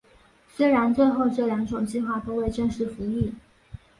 [0.55, 3.31] 虽然最后这两种计划都未正式服役。